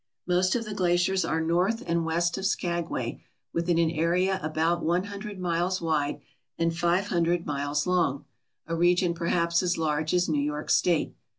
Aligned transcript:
Most 0.25 0.55
of 0.55 0.65
the 0.65 0.73
glaciers 0.73 1.23
are 1.23 1.39
north 1.39 1.83
and 1.85 2.03
west 2.03 2.35
of 2.35 2.47
Skag 2.47 2.89
way 2.89 3.23
within 3.53 3.77
an 3.77 3.91
area 3.91 4.39
about 4.41 4.83
one 4.83 5.03
hundred 5.03 5.39
miles 5.39 5.79
wide 5.79 6.21
and 6.57 6.75
five 6.75 7.09
hundred 7.09 7.45
miles 7.45 7.85
long, 7.85 8.25
a 8.65 8.75
region 8.75 9.13
perhaps 9.13 9.61
as 9.61 9.77
large 9.77 10.11
as 10.15 10.27
New 10.27 10.41
York 10.41 10.71
State. 10.71 11.13